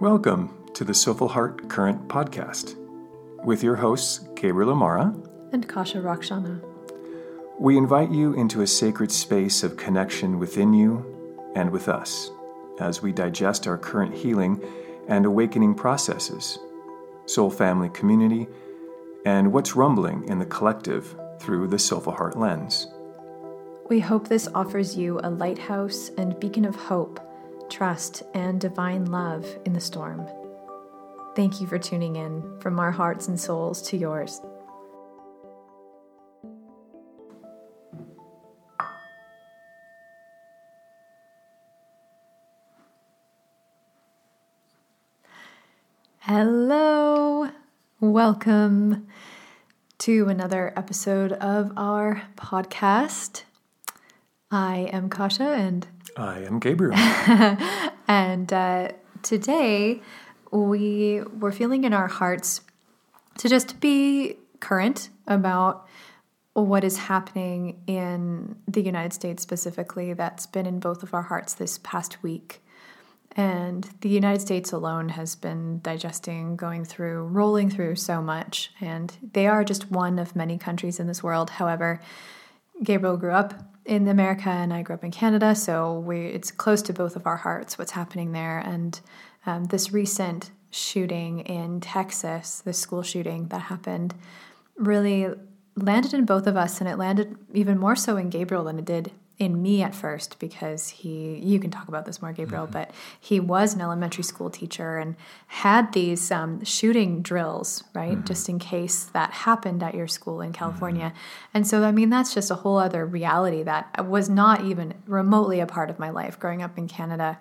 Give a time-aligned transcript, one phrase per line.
[0.00, 2.74] Welcome to the Soulful Heart Current podcast
[3.44, 5.14] with your hosts, Gabriel Amara
[5.52, 6.62] and Kasha Rakshana.
[7.58, 12.30] We invite you into a sacred space of connection within you and with us
[12.80, 14.64] as we digest our current healing
[15.06, 16.58] and awakening processes,
[17.26, 18.48] soul family community,
[19.26, 22.86] and what's rumbling in the collective through the Soulful Heart lens.
[23.90, 27.20] We hope this offers you a lighthouse and beacon of hope
[27.70, 30.28] trust, and divine love in the storm.
[31.36, 34.40] Thank you for tuning in from our hearts and souls to yours.
[46.18, 47.50] Hello,
[48.00, 49.06] welcome
[49.98, 53.44] to another episode of our podcast.
[54.50, 56.94] I am Kasha and I am Gabriel.
[58.08, 58.88] and uh,
[59.22, 60.02] today
[60.50, 62.62] we were feeling in our hearts
[63.38, 65.86] to just be current about
[66.54, 71.54] what is happening in the United States specifically that's been in both of our hearts
[71.54, 72.62] this past week.
[73.36, 78.72] And the United States alone has been digesting, going through, rolling through so much.
[78.80, 81.50] And they are just one of many countries in this world.
[81.50, 82.00] However,
[82.82, 86.82] Gabriel grew up in America and I grew up in Canada, so we it's close
[86.82, 88.58] to both of our hearts what's happening there.
[88.58, 89.00] And
[89.46, 94.14] um, this recent shooting in Texas, the school shooting that happened,
[94.76, 95.28] really
[95.76, 98.84] landed in both of us, and it landed even more so in Gabriel than it
[98.84, 102.74] did in me at first because he you can talk about this more gabriel mm-hmm.
[102.74, 108.24] but he was an elementary school teacher and had these um, shooting drills right mm-hmm.
[108.26, 111.48] just in case that happened at your school in california mm-hmm.
[111.54, 115.58] and so i mean that's just a whole other reality that was not even remotely
[115.58, 117.38] a part of my life growing up in canada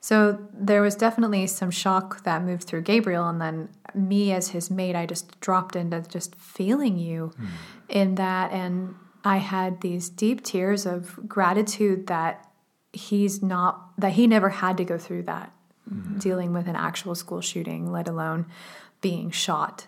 [0.00, 4.70] so there was definitely some shock that moved through gabriel and then me as his
[4.70, 7.48] mate i just dropped into just feeling you mm.
[7.90, 8.94] in that and
[9.24, 12.48] I had these deep tears of gratitude that
[12.92, 15.52] he's not, that he never had to go through that,
[15.90, 16.18] mm-hmm.
[16.18, 18.46] dealing with an actual school shooting, let alone
[19.00, 19.86] being shot.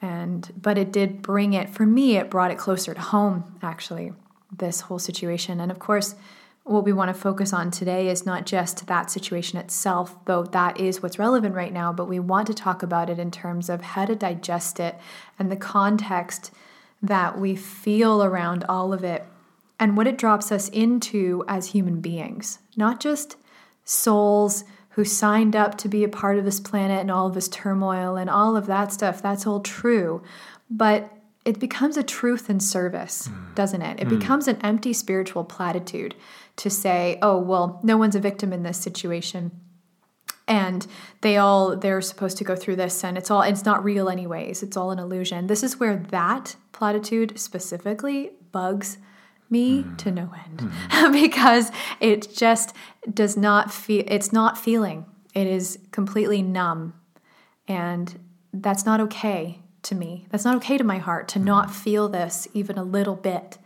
[0.00, 4.12] And, but it did bring it, for me, it brought it closer to home, actually,
[4.56, 5.60] this whole situation.
[5.60, 6.14] And of course,
[6.64, 10.78] what we want to focus on today is not just that situation itself, though that
[10.78, 13.80] is what's relevant right now, but we want to talk about it in terms of
[13.80, 14.96] how to digest it
[15.38, 16.52] and the context
[17.02, 19.24] that we feel around all of it
[19.78, 23.36] and what it drops us into as human beings, not just
[23.84, 27.48] souls who signed up to be a part of this planet and all of this
[27.48, 29.22] turmoil and all of that stuff.
[29.22, 30.22] That's all true.
[30.70, 31.10] But
[31.44, 33.54] it becomes a truth in service, mm.
[33.54, 34.00] doesn't it?
[34.00, 34.20] It mm.
[34.20, 36.14] becomes an empty spiritual platitude
[36.56, 39.50] to say, oh, well, no one's a victim in this situation
[40.48, 40.86] and
[41.20, 44.62] they all they're supposed to go through this and it's all it's not real anyways.
[44.62, 45.46] It's all an illusion.
[45.46, 48.98] This is where that platitude specifically bugs
[49.48, 49.98] me mm.
[49.98, 50.70] to no end.
[50.90, 51.12] Mm.
[51.22, 51.70] because
[52.00, 52.74] it just
[53.12, 55.06] does not feel it's not feeling.
[55.34, 56.94] It is completely numb.
[57.68, 58.18] And
[58.52, 60.26] that's not okay to me.
[60.30, 61.44] That's not okay to my heart to mm.
[61.44, 63.58] not feel this even a little bit.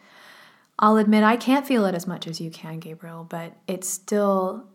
[0.79, 4.67] I'll admit i can't feel it as much as you can gabriel but it's still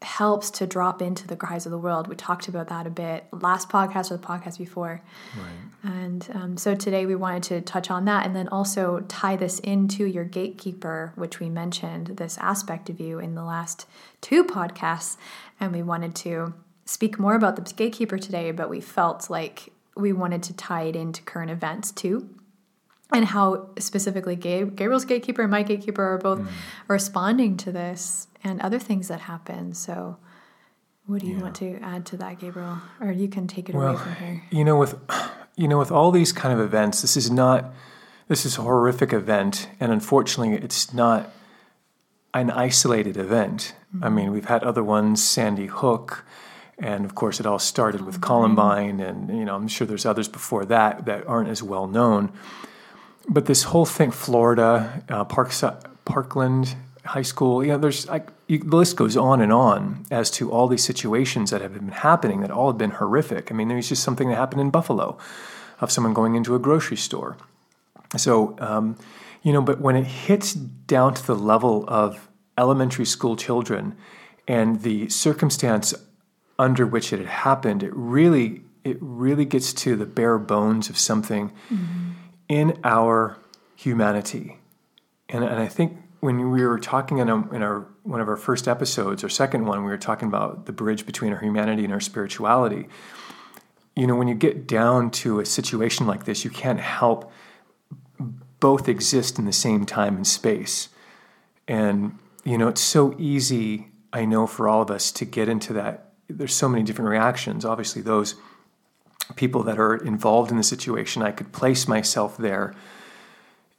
[0.00, 2.06] helps to drop into the cries of the world.
[2.06, 5.02] We talked about that a bit last podcast or the podcast before.
[5.36, 5.92] Right.
[5.92, 9.58] And um, so today we wanted to touch on that and then also tie this
[9.58, 13.86] into your gatekeeper, which we mentioned this aspect of you in the last
[14.20, 15.16] two podcasts.
[15.58, 16.54] And we wanted to
[16.84, 20.94] speak more about the gatekeeper today, but we felt like we wanted to tie it
[20.94, 22.30] into current events too
[23.12, 26.48] and how specifically Gabriel's gatekeeper and my gatekeeper are both mm.
[26.88, 29.74] responding to this and other things that happen.
[29.74, 30.18] So,
[31.06, 31.42] what do you yeah.
[31.42, 32.78] want to add to that, Gabriel?
[33.00, 34.42] Or you can take it well, away from here.
[34.50, 34.96] You know, with
[35.56, 37.72] you know, with all these kind of events, this is not
[38.28, 41.30] this is a horrific event, and unfortunately, it's not
[42.34, 43.74] an isolated event.
[43.94, 44.04] Mm-hmm.
[44.04, 46.24] I mean, we've had other ones, Sandy Hook,
[46.78, 50.28] and of course, it all started with Columbine, and you know, I'm sure there's others
[50.28, 52.30] before that that aren't as well known.
[53.28, 55.52] But this whole thing, Florida, uh, Park,
[56.04, 56.76] Parkland
[57.08, 60.68] High School, you know, there's like the list goes on and on as to all
[60.68, 63.50] these situations that have been happening that all have been horrific.
[63.50, 65.16] I mean, there's just something that happened in Buffalo
[65.80, 67.38] of someone going into a grocery store.
[68.16, 68.96] So, um,
[69.42, 72.28] you know, but when it hits down to the level of
[72.58, 73.96] elementary school children
[74.46, 75.94] and the circumstance
[76.58, 80.98] under which it had happened, it really, it really gets to the bare bones of
[80.98, 82.10] something mm-hmm.
[82.48, 83.38] in our
[83.76, 84.58] humanity.
[85.28, 88.36] And, and I think when we were talking in, a, in our one of our
[88.36, 91.92] first episodes or second one, we were talking about the bridge between our humanity and
[91.92, 92.88] our spirituality.
[93.94, 97.32] You know, when you get down to a situation like this, you can't help
[98.60, 100.88] both exist in the same time and space.
[101.66, 105.72] And you know, it's so easy, I know, for all of us to get into
[105.74, 106.12] that.
[106.28, 107.64] There's so many different reactions.
[107.64, 108.34] Obviously, those
[109.36, 112.74] people that are involved in the situation, I could place myself there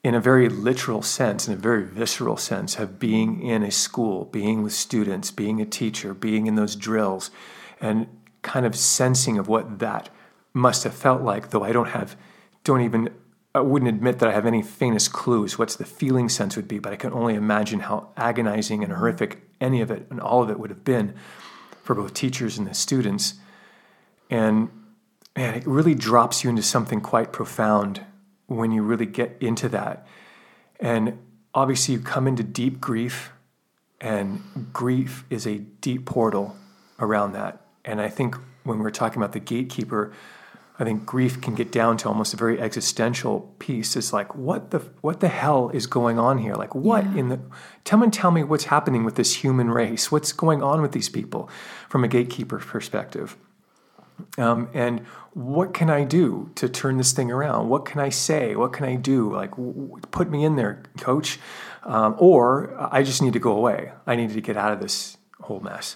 [0.03, 4.25] in a very literal sense, in a very visceral sense, of being in a school,
[4.25, 7.31] being with students, being a teacher, being in those drills,
[7.81, 8.07] and
[8.41, 10.09] kind of sensing of what that
[10.53, 12.15] must have felt like, though I don't have,
[12.63, 13.09] don't even,
[13.53, 16.79] I wouldn't admit that I have any faintest clues what's the feeling sense would be,
[16.79, 20.49] but I can only imagine how agonizing and horrific any of it and all of
[20.49, 21.13] it would have been
[21.83, 23.35] for both teachers and the students.
[24.29, 24.69] And
[25.35, 28.01] man, it really drops you into something quite profound
[28.49, 30.05] when you really get into that.
[30.79, 31.17] And
[31.53, 33.31] obviously, you come into deep grief,
[34.01, 36.55] and grief is a deep portal
[36.99, 37.61] around that.
[37.85, 40.11] And I think when we're talking about the gatekeeper,
[40.79, 43.97] I think grief can get down to almost a very existential piece.
[43.97, 46.55] It's like, what the what the hell is going on here?
[46.55, 47.17] Like, what yeah.
[47.17, 47.39] in the
[47.83, 50.09] tell me tell me what's happening with this human race?
[50.11, 51.49] What's going on with these people
[51.89, 53.35] from a gatekeeper perspective?
[54.37, 55.01] Um, and
[55.33, 57.69] what can I do to turn this thing around?
[57.69, 58.55] What can I say?
[58.55, 59.33] What can I do?
[59.33, 61.39] Like, w- put me in there, coach.
[61.83, 63.91] Um, or I just need to go away.
[64.05, 65.95] I need to get out of this whole mess.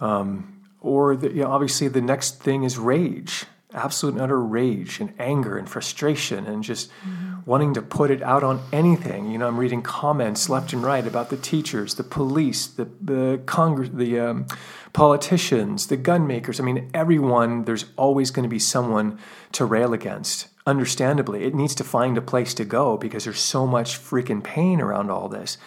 [0.00, 5.00] Um, or the, you know, obviously, the next thing is rage absolute and utter rage
[5.00, 7.40] and anger and frustration and just mm-hmm.
[7.46, 9.30] wanting to put it out on anything.
[9.30, 13.40] You know, I'm reading comments left and right about the teachers, the police, the the
[13.46, 14.46] Congress, the um,
[14.92, 16.60] politicians, the gun makers.
[16.60, 17.64] I mean, everyone.
[17.64, 19.18] There's always going to be someone
[19.52, 20.48] to rail against.
[20.66, 24.80] Understandably, it needs to find a place to go because there's so much freaking pain
[24.80, 25.58] around all this,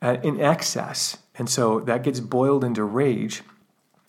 [0.00, 3.42] uh, in excess, and so that gets boiled into rage,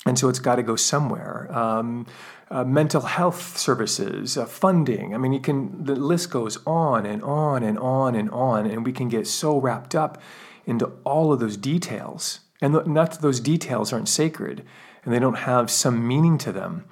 [0.06, 1.48] and so it's got to go somewhere.
[1.52, 2.06] Um,
[2.52, 5.14] uh, mental health services, uh, funding.
[5.14, 5.84] I mean, you can.
[5.84, 9.60] The list goes on and on and on and on, and we can get so
[9.60, 10.22] wrapped up
[10.66, 12.42] into all of those details.
[12.62, 14.64] And th- not that those details aren't sacred,
[15.04, 16.86] and they don't have some meaning to them.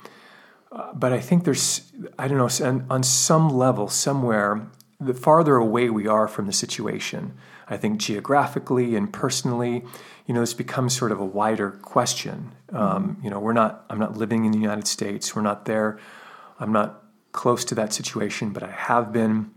[0.71, 4.67] Uh, but I think there's, I don't know, on, on some level, somewhere,
[4.99, 7.33] the farther away we are from the situation,
[7.69, 9.83] I think geographically and personally,
[10.25, 12.53] you know, this becomes sort of a wider question.
[12.71, 15.35] Um, you know, we're not, I'm not living in the United States.
[15.35, 15.99] We're not there.
[16.59, 17.03] I'm not
[17.33, 19.51] close to that situation, but I have been.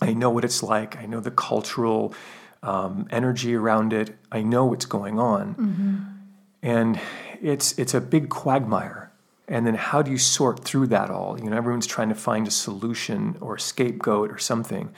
[0.00, 0.96] I know what it's like.
[0.98, 2.12] I know the cultural
[2.62, 4.16] um, energy around it.
[4.30, 5.54] I know what's going on.
[5.54, 5.96] Mm-hmm.
[6.62, 7.00] And
[7.40, 9.12] it's, it's a big quagmire.
[9.48, 11.38] And then how do you sort through that all?
[11.38, 14.92] You know, everyone's trying to find a solution or a scapegoat or something.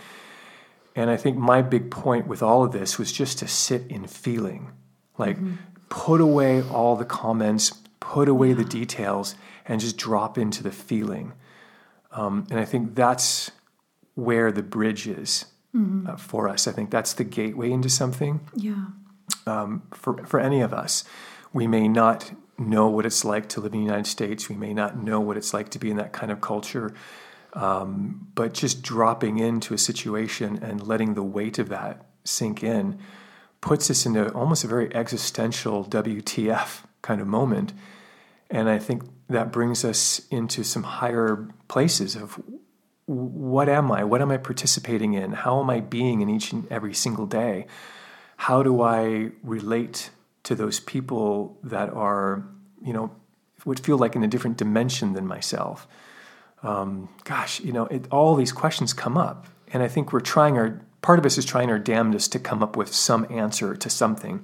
[0.95, 4.07] And I think my big point with all of this was just to sit in
[4.07, 4.73] feeling.
[5.19, 5.55] Like, mm-hmm.
[5.89, 8.55] put away all the comments, put away yeah.
[8.55, 9.35] the details,
[9.67, 11.33] and just drop into the feeling.
[12.13, 13.51] Um, and I think that's
[14.15, 16.09] where the bridge is mm-hmm.
[16.09, 16.69] uh, for us.
[16.69, 18.41] I think that's the gateway into something.
[18.55, 18.87] Yeah.
[19.47, 21.05] Um, for, for any of us,
[21.53, 24.49] we may not know what it's like to live in the United States.
[24.49, 26.95] We may not know what it's like to be in that kind of culture.
[27.53, 32.99] Um, but just dropping into a situation and letting the weight of that sink in
[33.65, 37.73] puts us into almost a very existential WTF kind of moment.
[38.51, 42.39] And I think that brings us into some higher places of
[43.07, 44.05] what am I?
[44.05, 45.33] What am I participating in?
[45.33, 47.67] How am I being in each and every single day?
[48.37, 50.11] How do I relate
[50.43, 52.47] to those people that are,
[52.85, 53.13] you know,
[53.65, 55.89] would feel like in a different dimension than myself?
[56.63, 59.47] Um, gosh, you know, it, all these questions come up.
[59.73, 62.63] And I think we're trying our part of us is trying our damnedest to come
[62.63, 64.43] up with some answer to something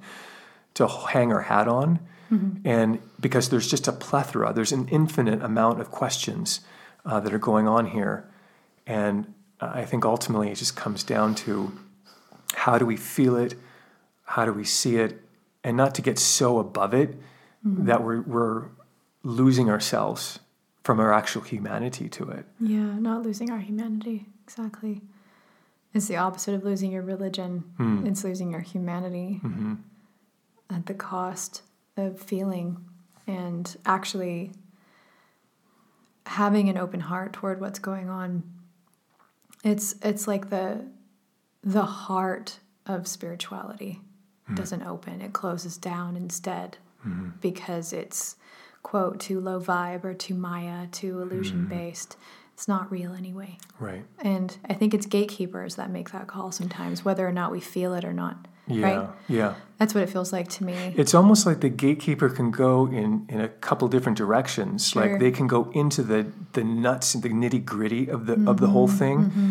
[0.75, 1.99] to hang our hat on.
[2.31, 2.67] Mm-hmm.
[2.67, 6.61] And because there's just a plethora, there's an infinite amount of questions
[7.03, 8.29] uh, that are going on here.
[8.85, 11.71] And I think ultimately it just comes down to
[12.53, 13.55] how do we feel it?
[14.23, 15.19] How do we see it?
[15.63, 17.19] And not to get so above it
[17.65, 17.85] mm-hmm.
[17.85, 18.65] that we're, we're
[19.23, 20.37] losing ourselves
[20.83, 22.45] from our actual humanity to it.
[22.59, 24.27] Yeah, not losing our humanity.
[24.43, 25.01] Exactly.
[25.93, 27.63] It's the opposite of losing your religion.
[27.77, 28.07] Mm.
[28.07, 29.75] It's losing your humanity mm-hmm.
[30.69, 31.63] at the cost
[31.97, 32.77] of feeling
[33.27, 34.53] and actually
[36.25, 38.43] having an open heart toward what's going on.
[39.63, 40.87] It's it's like the
[41.63, 43.99] the heart of spirituality
[44.49, 44.55] mm.
[44.55, 47.31] doesn't open; it closes down instead mm-hmm.
[47.41, 48.37] because it's
[48.81, 52.11] quote too low vibe or too Maya, too illusion based.
[52.11, 53.57] Mm it's not real anyway.
[53.79, 54.05] Right.
[54.19, 57.95] And I think it's gatekeepers that make that call sometimes, whether or not we feel
[57.95, 58.37] it or not.
[58.67, 59.09] Yeah, right?
[59.27, 59.55] yeah.
[59.79, 60.93] That's what it feels like to me.
[60.95, 64.89] It's almost like the gatekeeper can go in, in a couple different directions.
[64.89, 65.01] Sure.
[65.09, 68.59] Like they can go into the, the nuts and the nitty gritty of the of
[68.59, 68.97] the whole Mm-hmm,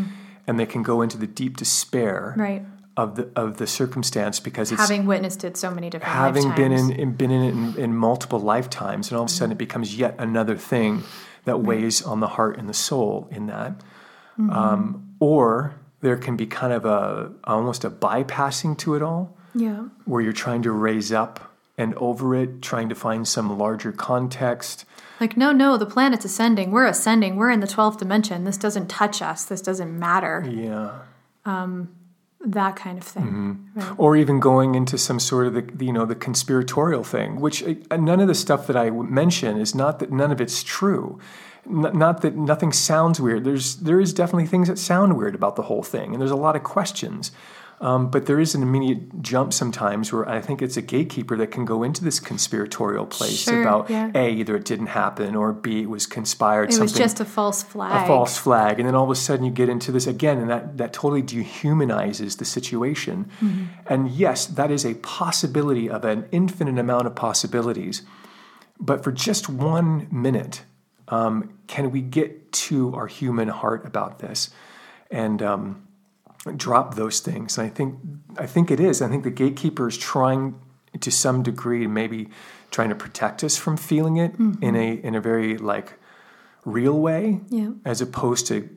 [0.05, 0.13] thing,
[0.47, 2.63] and they can go into the deep despair Right.
[2.97, 6.71] of the of the circumstance because it's Having witnessed it so many different having been
[6.71, 9.59] in, in been in it in, in multiple lifetimes, and all of a sudden it
[9.59, 11.03] becomes yet another thing
[11.45, 13.73] that weighs on the heart and the soul in that.
[14.39, 14.51] Mm-hmm.
[14.51, 19.85] Um, or there can be kind of a almost a bypassing to it all, Yeah.
[20.05, 24.85] where you're trying to raise up and over it, trying to find some larger context.
[25.19, 26.71] Like, no, no, the planet's ascending.
[26.71, 27.37] We're ascending.
[27.37, 28.45] We're in the 12th dimension.
[28.45, 29.45] This doesn't touch us.
[29.45, 30.47] This doesn't matter.
[30.49, 31.01] Yeah.
[32.43, 33.25] That kind of thing.
[33.25, 33.79] Mm-hmm.
[33.81, 33.95] Right.
[33.99, 37.97] or even going into some sort of the, you know the conspiratorial thing which uh,
[37.97, 41.19] none of the stuff that i mention is not that none of it's true
[41.67, 45.57] N- not that nothing sounds weird there's there is definitely things that sound weird about
[45.57, 47.31] the whole thing and there's a lot of questions
[47.81, 51.51] um, but there is an immediate jump sometimes where I think it's a gatekeeper that
[51.51, 54.11] can go into this conspiratorial place Sure, about yeah.
[54.15, 56.73] A, either it didn't happen, or B, it was conspired.
[56.73, 58.05] It was just a false flag.
[58.05, 60.51] a false flag and then all of a sudden you get into this again and
[60.51, 63.31] that, that totally dehumanizes the situation
[63.87, 68.03] and yes that is a possibility of an infinite amount of possibilities
[68.79, 70.63] but for just one minute
[71.09, 74.51] um, can we get to our human heart about this
[75.11, 75.87] and um,
[76.57, 77.59] drop those things.
[77.59, 77.99] And i think
[78.39, 79.03] i think it is.
[79.03, 80.55] I think the gatekeeper is trying
[81.01, 82.29] to some degree maybe
[82.71, 85.95] trying to protect us from feeling it in a in a very like
[86.65, 87.71] real way Yeah.
[87.85, 88.69] as opposed to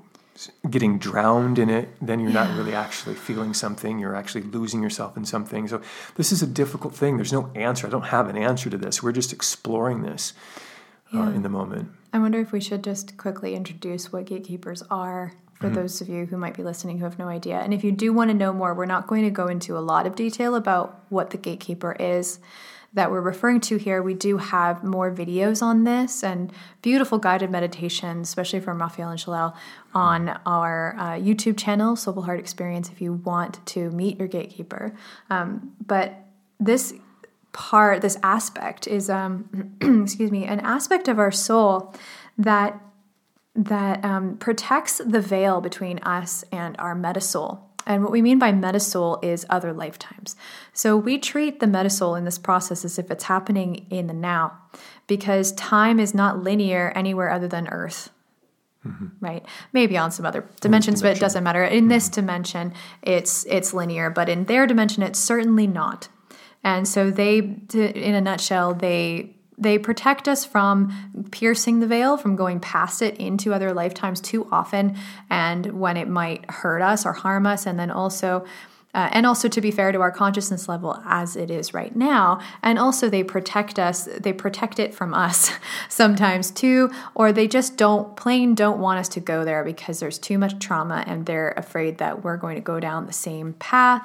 [0.70, 1.90] getting drowned in it.
[2.02, 4.00] Then you're not really actually feeling something.
[4.00, 5.68] You're actually losing yourself in something.
[5.68, 5.80] So
[6.16, 7.18] this is a difficult thing.
[7.18, 7.86] There's no answer.
[7.86, 9.04] I don't have an answer to this.
[9.04, 10.34] We're just exploring this
[11.14, 11.90] uh, in the moment.
[12.12, 15.82] I wonder if we should just quickly introduce what gatekeepers are for Mm-hmm.
[15.82, 17.58] those of you who might be listening who have no idea.
[17.60, 19.80] And if you do want to know more, we're not going to go into a
[19.80, 22.40] lot of detail about what the gatekeeper is
[22.92, 24.04] that we're referring to here.
[24.04, 26.52] We do have more videos on this and
[26.82, 29.56] beautiful guided meditations, especially from Raphael and Shalal,
[29.94, 34.94] on our uh, YouTube channel, Soulful Heart Experience, if you want to meet your gatekeeper.
[35.30, 36.14] Um, but
[36.60, 36.94] this
[37.54, 41.96] part, this aspect is, um, excuse me, an aspect of our soul
[42.38, 42.80] that
[43.56, 47.60] that um, protects the veil between us and our metasoul.
[47.86, 50.36] And what we mean by metasoul is other lifetimes.
[50.72, 54.58] So we treat the metasoul in this process as if it's happening in the now,
[55.06, 58.10] because time is not linear anywhere other than Earth.
[59.22, 61.64] Right, maybe on some other dimensions, but it doesn't matter.
[61.64, 66.10] In this dimension, it's it's linear, but in their dimension, it's certainly not.
[66.66, 72.36] And so they, in a nutshell, they they protect us from piercing the veil, from
[72.36, 74.96] going past it into other lifetimes too often,
[75.30, 78.46] and when it might hurt us or harm us, and then also.
[78.96, 82.40] Uh, and also to be fair to our consciousness level as it is right now
[82.62, 85.52] and also they protect us they protect it from us
[85.90, 90.20] sometimes too or they just don't plain don't want us to go there because there's
[90.20, 94.04] too much trauma and they're afraid that we're going to go down the same path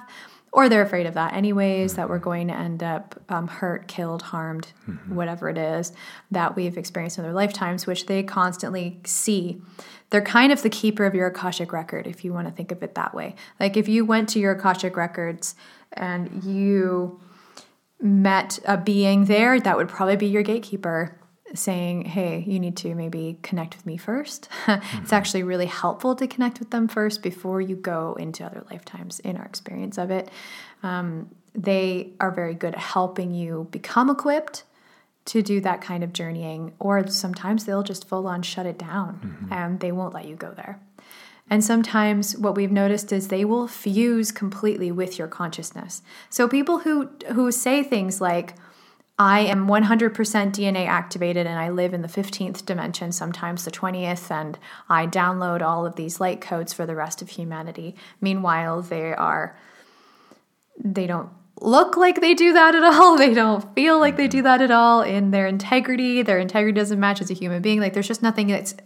[0.52, 4.22] or they're afraid of that anyways that we're going to end up um, hurt killed
[4.22, 4.68] harmed
[5.08, 5.92] whatever it is
[6.30, 9.60] that we've experienced in their lifetimes which they constantly see.
[10.10, 12.82] They're kind of the keeper of your akashic record if you want to think of
[12.82, 13.34] it that way.
[13.60, 15.54] Like if you went to your akashic records
[15.92, 17.20] and you
[18.00, 21.17] met a being there that would probably be your gatekeeper
[21.54, 24.48] saying hey you need to maybe connect with me 1st
[25.02, 29.20] it's actually really helpful to connect with them first before you go into other lifetimes
[29.20, 30.28] in our experience of it.
[30.82, 34.64] Um, they are very good at helping you become equipped
[35.26, 39.48] to do that kind of journeying or sometimes they'll just full on shut it down
[39.50, 40.80] and they won't let you go there.
[41.50, 46.02] And sometimes what we've noticed is they will fuse completely with your consciousness.
[46.28, 48.54] So people who who say things like
[49.18, 54.30] I am 100% DNA activated and I live in the 15th dimension, sometimes the 20th,
[54.30, 54.56] and
[54.88, 57.96] I download all of these light codes for the rest of humanity.
[58.20, 59.58] Meanwhile, they are
[60.82, 63.18] they don't look like they do that at all.
[63.18, 66.22] They don't feel like they do that at all in their integrity.
[66.22, 67.80] Their integrity doesn't match as a human being.
[67.80, 68.76] Like there's just nothing that's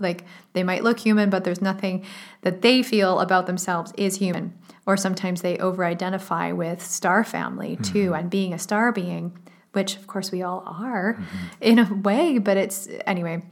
[0.00, 0.24] like
[0.54, 2.04] they might look human, but there's nothing
[2.40, 4.54] that they feel about themselves is human.
[4.86, 8.14] Or sometimes they over identify with star family too mm-hmm.
[8.14, 9.36] and being a star being,
[9.72, 11.46] which of course we all are mm-hmm.
[11.60, 13.42] in a way, but it's anyway.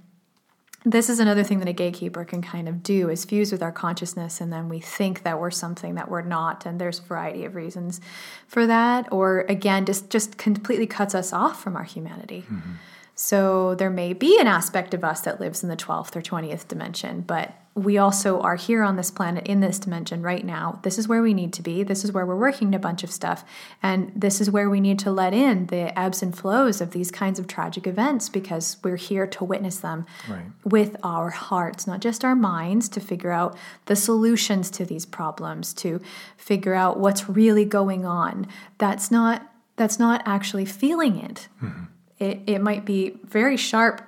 [0.85, 3.71] This is another thing that a gatekeeper can kind of do is fuse with our
[3.71, 7.45] consciousness and then we think that we're something that we're not and there's a variety
[7.45, 8.01] of reasons
[8.49, 12.45] for that or again just just completely cuts us off from our humanity.
[12.51, 12.73] Mm-hmm.
[13.15, 16.67] So there may be an aspect of us that lives in the 12th or 20th
[16.67, 20.79] dimension, but we also are here on this planet in this dimension right now.
[20.83, 21.83] This is where we need to be.
[21.83, 23.45] This is where we're working a bunch of stuff.
[23.83, 27.11] And this is where we need to let in the ebbs and flows of these
[27.11, 30.45] kinds of tragic events because we're here to witness them Right.
[30.65, 35.73] with our hearts, not just our minds, to figure out the solutions to these problems,
[35.75, 36.01] to
[36.37, 38.47] figure out what's really going on.
[38.79, 41.49] That's not that's not actually feeling it.
[41.63, 41.85] Mm-hmm.
[42.19, 44.03] It, it might be very sharp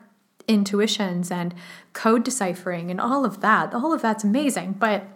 [0.46, 1.54] intuitions and
[1.92, 3.74] code deciphering and all of that.
[3.74, 5.06] All of that's amazing, but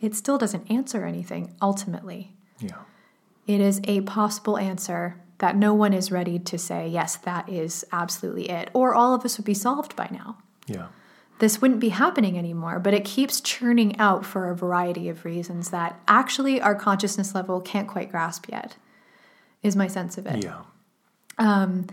[0.00, 2.34] it still doesn't answer anything ultimately.
[2.58, 2.78] Yeah.
[3.46, 7.84] It is a possible answer that no one is ready to say, yes, that is
[7.92, 8.70] absolutely it.
[8.74, 10.38] Or all of this would be solved by now.
[10.66, 10.88] Yeah.
[11.38, 15.70] This wouldn't be happening anymore, but it keeps churning out for a variety of reasons
[15.70, 18.76] that actually our consciousness level can't quite grasp yet,
[19.62, 20.60] is my sense of it Yeah.
[21.38, 21.86] Um,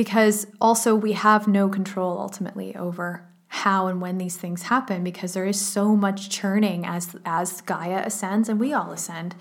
[0.00, 5.34] because also we have no control ultimately over how and when these things happen because
[5.34, 9.34] there is so much churning as as Gaia ascends and we all ascend.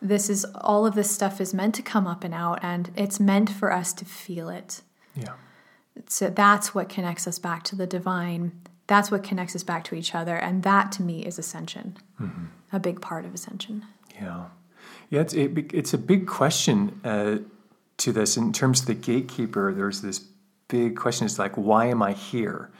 [0.00, 3.18] This is all of this stuff is meant to come up and out and it's
[3.18, 4.82] meant for us to feel it.
[5.16, 5.32] Yeah.
[6.06, 8.52] So that's what connects us back to the divine.
[8.86, 11.96] That's what connects us back to each other and that to me is ascension.
[12.72, 13.84] A big part of ascension.
[14.14, 14.44] Yeah,
[15.10, 15.22] yeah.
[15.22, 17.38] It's a big, it's a big question uh,
[17.98, 19.72] to this in terms of the gatekeeper.
[19.72, 20.20] There's this
[20.68, 22.70] big question: is like, why am I here?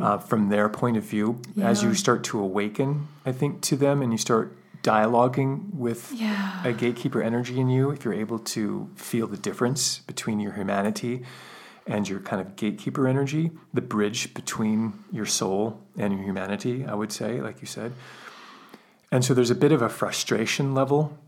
[0.00, 4.02] Uh, from their point of view, as you start to awaken, I think to them,
[4.02, 6.62] and you start dialoguing with Yeah.
[6.64, 11.24] a gatekeeper energy in you, if you're able to feel the difference between your humanity
[11.86, 16.94] and your kind of gatekeeper energy, the bridge between your soul and your humanity, I
[16.94, 17.92] would say, like you said.
[19.10, 21.18] And so there's a bit of a frustration level.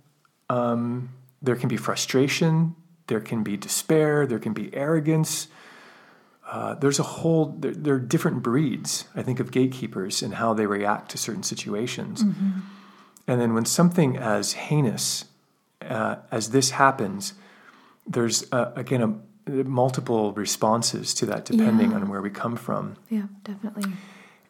[0.48, 1.08] Um,
[1.42, 2.76] there can be frustration,
[3.10, 5.48] there can be despair, there can be arrogance.
[6.50, 10.54] Uh, there's a whole, there, there are different breeds, I think, of gatekeepers and how
[10.54, 12.22] they react to certain situations.
[13.28, 15.26] And then when something as heinous
[15.82, 17.34] uh, as this happens,
[18.06, 19.10] there's, uh, again, a,
[19.64, 21.96] multiple responses to that depending Yeah.
[21.98, 22.96] on where we come from.
[23.08, 23.92] Yeah, definitely.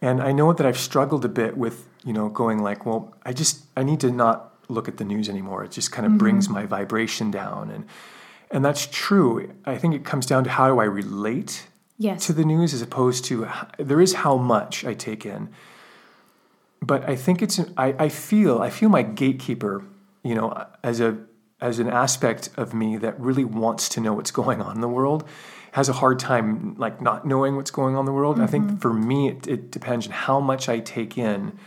[0.03, 3.33] And I know that I've struggled a bit with, you know, going like, well, I
[3.33, 4.37] just I need to not
[4.69, 5.65] look at the news anymore.
[5.65, 7.85] It just kind of brings my vibration down and
[8.51, 9.53] and that's true.
[9.65, 11.67] I think it comes down to how do I relate
[11.99, 12.27] Yes.
[12.29, 13.47] to the news as opposed to
[13.79, 15.51] there is how much I take in.
[16.81, 19.85] But I think it's I, I feel I feel my gatekeeper,
[20.23, 21.19] you know, as a
[21.61, 24.89] as an aspect of me that really wants to know what's going on in the
[24.89, 25.29] world,
[25.73, 28.41] has a hard time like not knowing what's going on in the world.
[28.41, 28.77] I think mm-hmm.
[28.77, 31.59] for me it, it depends on how much I take in,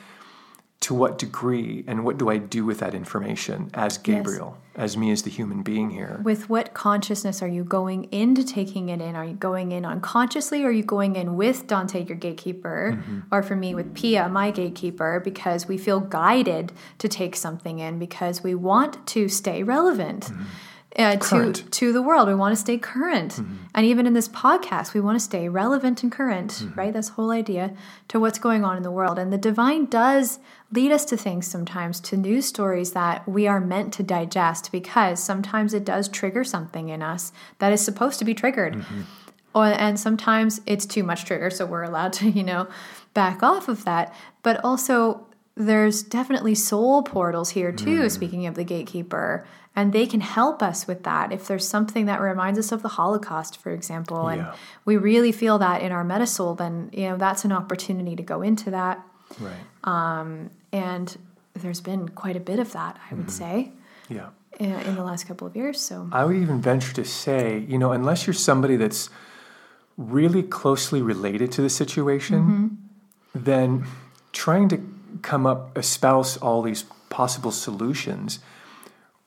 [0.83, 5.11] to what degree, and what do I do with that information as Gabriel, as me
[5.11, 6.19] as the human being here.
[6.25, 9.15] With what consciousness are you going into taking it in?
[9.15, 12.97] Are you going in unconsciously or are you going in with Dante, your gatekeeper?
[12.97, 13.19] Mm-hmm.
[13.31, 17.97] Or for me, with Pia, my gatekeeper, because we feel guided to take something in
[17.97, 20.31] because we want to stay relevant.
[20.95, 22.27] Uh, to, to the world.
[22.27, 23.33] We want to stay current.
[23.33, 23.55] Mm-hmm.
[23.73, 26.79] And even in this podcast, we want to stay relevant and current, mm-hmm.
[26.79, 26.93] right?
[26.93, 27.73] That's the whole idea
[28.09, 29.17] to what's going on in the world.
[29.17, 30.37] And the divine does
[30.71, 35.23] lead us to things sometimes, to news stories that we are meant to digest because
[35.23, 38.75] sometimes it does trigger something in us that is supposed to be triggered.
[38.75, 39.01] Mm-hmm.
[39.55, 42.67] Or, and sometimes it's too much trigger, so we're allowed to, you know,
[43.15, 44.13] back off of that.
[44.43, 45.25] But also,
[45.55, 48.11] there's definitely soul portals here too, mm.
[48.11, 51.31] speaking of the gatekeeper, and they can help us with that.
[51.31, 54.53] If there's something that reminds us of the Holocaust, for example, and Yeah.
[54.85, 58.41] we really feel that in our metasoul, then, you know, that's an opportunity to go
[58.41, 59.03] into that.
[59.39, 59.53] Right.
[59.83, 61.17] Um, and
[61.55, 63.29] there's been quite a bit of that, I would mm-hmm.
[63.29, 63.71] say,
[64.09, 64.29] Yeah.
[64.59, 65.81] in, in the last couple of years.
[65.81, 69.09] So, I would even venture to say, you know, unless you're somebody that's
[69.97, 73.43] really closely related to the situation, mm-hmm.
[73.43, 73.85] then
[74.31, 74.77] trying to
[75.21, 78.39] come up, espouse all these possible solutions,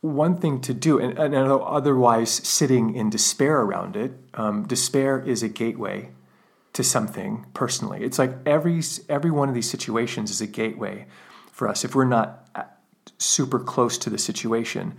[0.07, 5.43] one thing to do, and, and otherwise sitting in despair around it, um, despair is
[5.43, 6.11] a gateway
[6.73, 8.05] to something personally.
[8.05, 11.07] It's like every every one of these situations is a gateway
[11.53, 11.85] for us.
[11.85, 12.65] If we're not uh,
[13.19, 14.95] super close to the situation,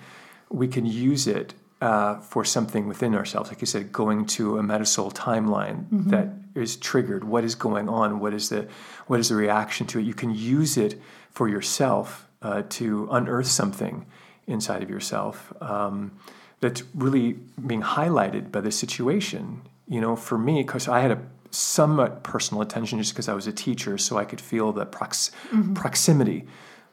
[0.50, 3.50] we can use it uh, for something within ourselves.
[3.50, 7.24] Like you said, going to a metasoul timeline that is triggered.
[7.24, 8.20] What is going on?
[8.20, 8.68] What is the
[9.06, 10.04] what is the reaction to it?
[10.04, 14.06] You can use it for yourself uh, to unearth something
[14.48, 16.18] inside of yourself um,
[16.60, 17.34] that's really
[17.66, 19.62] being highlighted by the situation.
[19.88, 21.20] You know, for me, because I had a
[21.52, 25.32] somewhat personal attention just because I was a teacher, so I could feel the prox-
[25.76, 26.46] proximity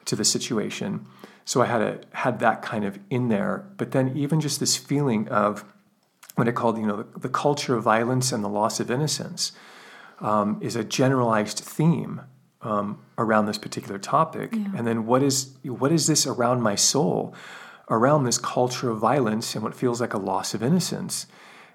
[0.05, 1.05] to the situation.
[1.45, 3.65] So I had a had that kind of in there.
[3.77, 5.65] But then even just this feeling of
[6.35, 9.51] what I called, you know, the, the culture of violence and the loss of innocence
[10.19, 12.21] um, is a generalized theme
[12.65, 14.53] um, around this particular topic.
[14.53, 14.71] Yeah.
[14.75, 17.33] And then what is what is this around my soul,
[17.89, 21.27] around this culture of violence and what feels like a loss of innocence?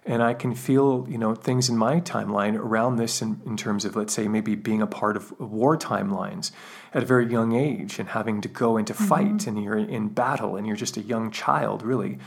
[0.06, 3.84] And I can feel, you know, things in my timeline around this in, in terms
[3.84, 6.52] of, let's say, maybe being a part of war timelines
[6.94, 10.56] at a very young age and having to go into fight and you're in battle
[10.56, 12.18] and you're just a young child, really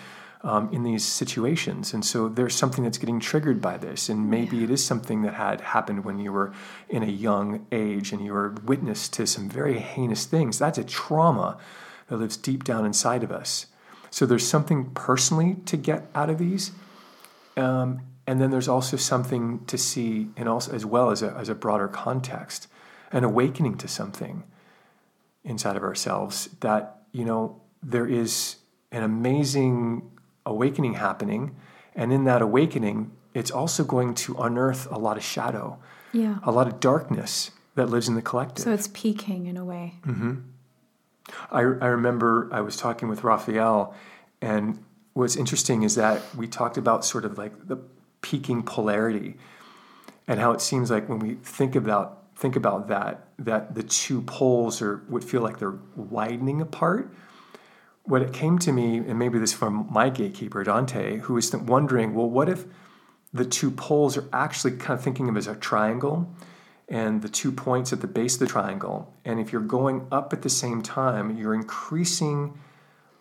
[0.43, 1.93] um, in these situations.
[1.93, 4.09] And so there's something that's getting triggered by this.
[4.09, 4.65] And maybe yeah.
[4.65, 6.53] it is something that had happened when you were
[6.89, 10.59] in a young age and you were witness to some very heinous things.
[10.59, 11.57] That's a trauma
[12.07, 13.67] that lives deep down inside of us.
[14.09, 16.71] So there's something personally to get out of these.
[17.55, 21.49] Um, and then there's also something to see, and also as well as a, as
[21.49, 22.67] a broader context,
[23.11, 24.43] an awakening to something
[25.43, 28.57] inside of ourselves that, you know, there is
[28.91, 30.09] an amazing
[30.45, 31.55] awakening happening.
[31.95, 35.79] And in that awakening, it's also going to unearth a lot of shadow,
[36.11, 36.39] yeah.
[36.43, 38.63] a lot of darkness that lives in the collective.
[38.63, 39.95] So it's peaking in a way.
[40.05, 40.35] Mm-hmm.
[41.51, 43.95] I, I remember I was talking with Raphael,
[44.41, 47.77] and what's interesting is that we talked about sort of like the
[48.21, 49.35] peaking polarity
[50.27, 54.21] and how it seems like when we think about think about that that the two
[54.21, 57.13] poles are would feel like they're widening apart
[58.03, 62.13] what it came to me, and maybe this from my gatekeeper, Dante, who was wondering,
[62.13, 62.65] well, what if
[63.33, 66.33] the two poles are actually kind of thinking of as a triangle
[66.87, 69.13] and the two points at the base of the triangle.
[69.25, 72.59] And if you're going up at the same time, you're increasing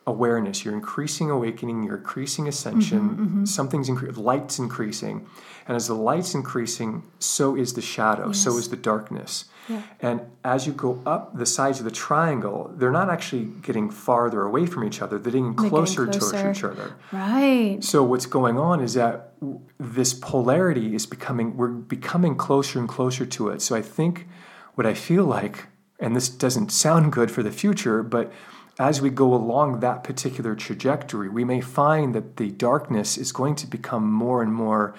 [0.06, 3.44] awareness, you're increasing awakening, you're increasing ascension, mm-hmm, mm-hmm.
[3.44, 5.26] something's incre- light's increasing.
[5.66, 8.38] And as the light's increasing, so is the shadow, yes.
[8.38, 9.44] so is the darkness.
[9.68, 9.82] Yeah.
[10.00, 14.42] And as you go up the sides of the triangle, they're not actually getting farther
[14.42, 16.42] away from each other, they're getting closer, getting closer.
[16.42, 16.96] to each other.
[17.12, 17.78] Right.
[17.80, 19.34] So what's going on is that
[19.78, 23.62] this polarity is becoming, we're becoming closer and closer to it.
[23.62, 24.26] So I think
[24.74, 25.68] what I feel like,
[26.00, 28.32] and this doesn't sound good for the future, but
[28.78, 33.54] as we go along that particular trajectory, we may find that the darkness is going
[33.56, 34.94] to become more and more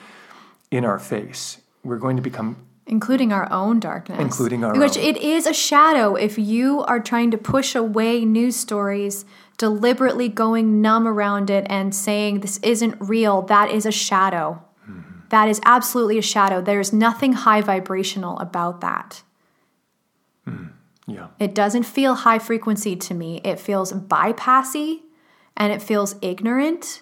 [0.69, 1.59] in our face.
[1.83, 5.03] We're going to become including our own darkness including our which own.
[5.03, 9.23] it is a shadow if you are trying to push away news stories
[9.57, 15.19] deliberately going numb around it and saying this isn't real that is a shadow mm-hmm.
[15.29, 19.23] that is absolutely a shadow there's nothing high vibrational about that
[20.45, 20.69] mm.
[21.07, 25.01] Yeah it doesn't feel high frequency to me it feels bypassy
[25.55, 27.01] and it feels ignorant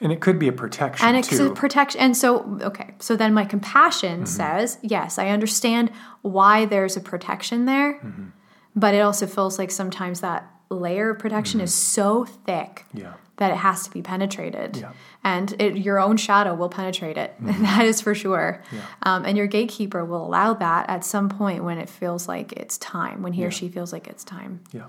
[0.00, 2.00] and it could be a protection and it's a protection.
[2.00, 4.26] And so, okay, so then my compassion mm-hmm.
[4.26, 5.90] says, yes, I understand
[6.22, 8.28] why there's a protection there, mm-hmm.
[8.74, 11.64] but it also feels like sometimes that layer of protection mm-hmm.
[11.64, 13.14] is so thick yeah.
[13.36, 14.78] that it has to be penetrated.
[14.78, 14.92] Yeah.
[15.24, 17.34] And it, your own shadow will penetrate it.
[17.42, 17.62] Mm-hmm.
[17.64, 18.62] that is for sure.
[18.72, 18.80] Yeah.
[19.02, 22.78] Um, and your gatekeeper will allow that at some point when it feels like it's
[22.78, 24.60] time, when he or she feels like it's time.
[24.72, 24.86] Yeah.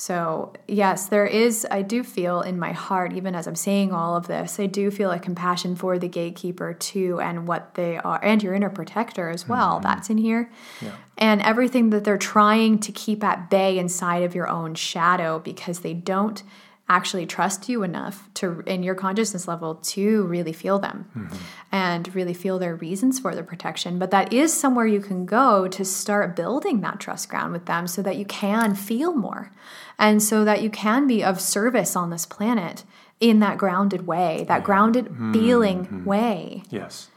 [0.00, 4.16] So, yes, there is, I do feel in my heart, even as I'm saying all
[4.16, 8.18] of this, I do feel a compassion for the gatekeeper too and what they are,
[8.24, 9.74] and your inner protector as well.
[9.74, 9.82] Mm-hmm.
[9.82, 10.50] That's in here.
[10.80, 10.92] Yeah.
[11.18, 15.80] And everything that they're trying to keep at bay inside of your own shadow because
[15.80, 16.42] they don't
[16.90, 21.36] actually trust you enough to in your consciousness level to really feel them mm-hmm.
[21.70, 25.68] and really feel their reasons for the protection but that is somewhere you can go
[25.68, 29.52] to start building that trust ground with them so that you can feel more
[30.00, 32.82] and so that you can be of service on this planet
[33.20, 35.32] in that grounded way that grounded mm-hmm.
[35.32, 37.08] feeling way yes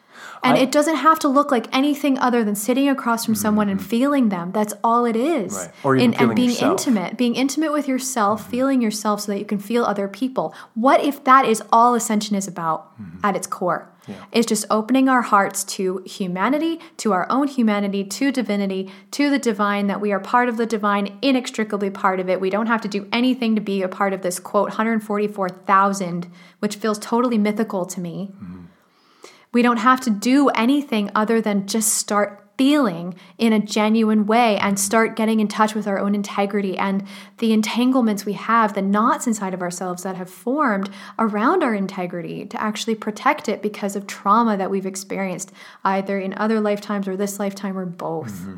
[0.43, 3.41] and I, it doesn't have to look like anything other than sitting across from mm-hmm.
[3.41, 4.51] someone and feeling them.
[4.51, 5.53] That's all it is.
[5.53, 5.71] Right.
[5.83, 6.71] Or even and being yourself.
[6.71, 8.51] intimate, being intimate with yourself, mm-hmm.
[8.51, 10.53] feeling yourself so that you can feel other people.
[10.73, 13.25] What if that is all ascension is about mm-hmm.
[13.25, 13.89] at its core?
[14.07, 14.15] Yeah.
[14.31, 19.39] It's just opening our hearts to humanity, to our own humanity, to divinity, to the
[19.39, 22.41] divine, that we are part of the divine, inextricably part of it.
[22.41, 26.27] We don't have to do anything to be a part of this quote, 144,000,
[26.59, 28.31] which feels totally mythical to me.
[28.35, 28.62] Mm-hmm.
[29.53, 34.57] We don't have to do anything other than just start feeling in a genuine way
[34.57, 37.03] and start getting in touch with our own integrity and
[37.39, 42.45] the entanglements we have, the knots inside of ourselves that have formed around our integrity
[42.45, 45.51] to actually protect it because of trauma that we've experienced,
[45.83, 48.33] either in other lifetimes or this lifetime or both.
[48.33, 48.57] Mm-hmm.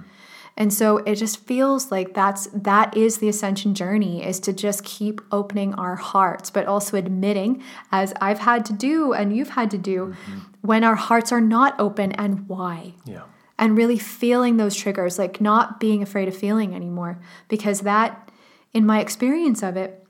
[0.58, 4.84] And so it just feels like that's that is the ascension journey is to just
[4.86, 9.70] keep opening our hearts, but also admitting, as I've had to do and you've had
[9.72, 10.40] to do, mm-hmm.
[10.62, 12.94] when our hearts are not open and why.
[13.06, 13.24] Yeah.
[13.58, 17.20] And really feeling those triggers, like not being afraid of feeling anymore.
[17.48, 18.32] Because that,
[18.74, 20.06] in my experience of it,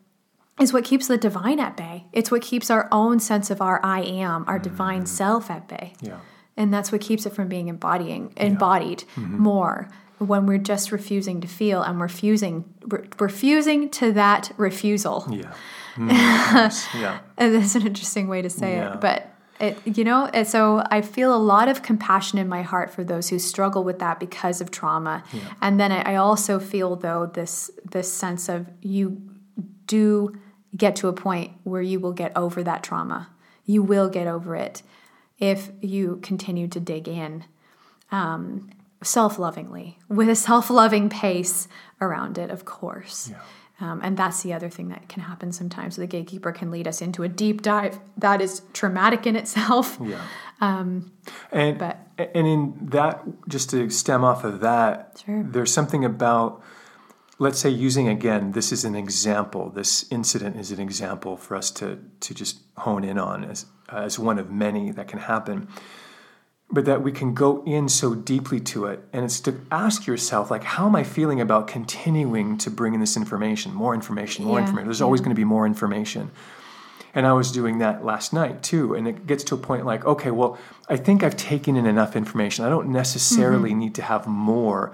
[0.59, 2.05] is what keeps the divine at bay.
[2.13, 5.93] It's what keeps our own sense of our I am, our divine self at bay.
[6.01, 6.19] Yeah.
[6.57, 11.47] And that's what keeps it from being embodying embodied more when we're just refusing to
[11.47, 12.05] feel and we're
[13.19, 15.25] refusing to that refusal.
[15.29, 15.53] Yeah.
[15.95, 16.11] Mm,
[17.01, 17.19] yeah.
[17.37, 18.95] That's an interesting way to say Yeah.
[18.95, 22.63] it, but it, you know, and so I feel a lot of compassion in my
[22.63, 25.23] heart for those who struggle with that because of trauma,
[25.61, 29.21] and then I, I also feel though this this sense of you
[29.87, 30.33] do
[30.75, 33.29] get to a point where you will get over that trauma.
[33.63, 34.83] You will get over it
[35.39, 37.45] if you continue to dig in
[38.11, 38.69] um,
[39.05, 41.67] self lovingly with a self loving pace
[42.01, 43.31] around it, of course.
[43.81, 45.97] Um, and that's the other thing that can happen sometimes.
[45.97, 49.97] The gatekeeper can lead us into a deep dive that is traumatic in itself.
[50.01, 50.21] Yeah.
[50.61, 51.11] and
[51.77, 55.43] but- and in that, just to stem off of that, Sure.
[55.43, 56.63] there's something about,
[57.39, 58.53] let's say, using again.
[58.53, 59.69] This is an example.
[59.69, 64.17] This incident is an example for us to to just hone in on as as
[64.17, 65.67] one of many that can happen.
[66.71, 70.49] But that we can go in so deeply to it, and it's to ask yourself,
[70.49, 74.57] like, how am I feeling about continuing to bring in this information, more information, more
[74.57, 74.87] Yeah, information?
[74.87, 76.31] There's always going to be more information.
[77.13, 78.93] And I was doing that last night too.
[78.93, 80.57] And it gets to a point like, okay, well,
[80.89, 82.65] I think I've taken in enough information.
[82.65, 83.79] I don't necessarily Mm-hmm.
[83.79, 84.91] need to have more.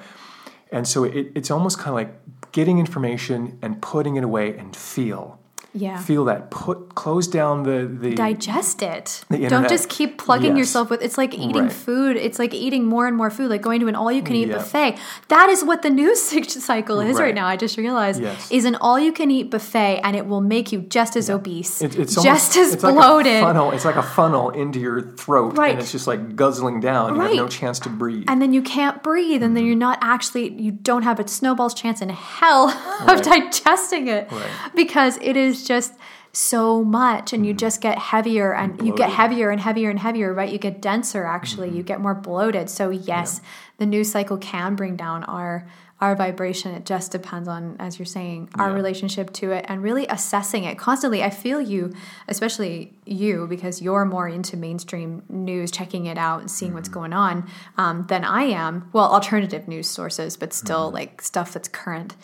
[0.71, 4.75] And so it, it's almost kind of like getting information and putting it away and
[4.75, 5.39] feel.
[5.73, 5.97] Yeah.
[5.97, 6.51] Feel that.
[6.51, 9.23] Put close down the the digest it.
[9.29, 10.59] The Don't just keep plugging Yes.
[10.67, 11.71] yourself with it's like eating Right.
[11.71, 12.17] food.
[12.17, 14.49] It's like eating more and more food, like going to an all you can eat
[14.49, 14.55] Yeah.
[14.57, 14.97] buffet.
[15.29, 16.21] That is what the news
[16.65, 17.35] cycle is right, Right.
[17.35, 17.47] now.
[17.47, 18.51] I just realized Yes.
[18.51, 21.81] is an all you can eat buffet and it will make you just as obese.
[21.81, 23.37] It, it's just almost, as it's like bloated.
[23.37, 23.71] a funnel.
[23.71, 25.71] It's like a funnel into your throat, Right.
[25.71, 27.15] and it's just like guzzling down.
[27.15, 28.25] You have no chance to breathe.
[28.27, 29.67] and then you can't breathe and then Mm-hmm.
[29.67, 32.69] you're not actually you don't have a snowball's chance in hell
[33.07, 34.29] of digesting it
[34.75, 35.93] because it is just
[36.33, 39.15] so much and you just get heavier and you get Mm-hmm.
[39.21, 40.51] Heavier and heavier and heavier right?
[40.51, 41.67] You get denser actually.
[41.67, 41.77] Mm-hmm.
[41.77, 42.69] you get more bloated.
[42.69, 43.41] So yes
[43.77, 45.67] the news cycle can bring down our
[45.99, 46.73] our vibration.
[46.73, 48.75] It just depends on as you're saying our Yeah.
[48.75, 51.21] relationship to it and really assessing it constantly.
[51.21, 51.93] I feel you
[52.27, 57.13] especially you because you're more into mainstream news checking it out and seeing what's going
[57.13, 57.45] on
[57.77, 58.89] um, than i am.
[58.93, 62.15] Well alternative news sources but still like stuff that's current.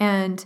[0.00, 0.44] And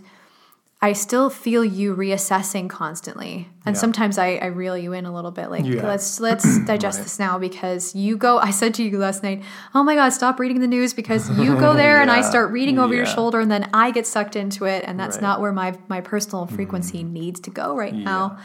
[0.89, 3.33] I still feel you reassessing constantly.
[3.65, 3.79] And Yeah.
[3.79, 5.87] sometimes I, I reel you in a little bit like Yeah.
[5.87, 7.03] let's let's digest Right.
[7.05, 9.41] this now because you go I said to you last night,
[9.73, 12.77] Oh my god, stop reading the news because you go there and I start reading
[12.77, 15.23] over your shoulder and then I get sucked into it and that's Right.
[15.27, 18.37] not where my my personal frequency needs to go right now.